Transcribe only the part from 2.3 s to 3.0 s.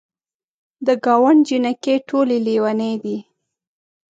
لیونۍ